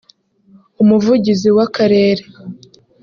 Umuvugizi 0.81 1.49
w’Akarere 1.55 2.23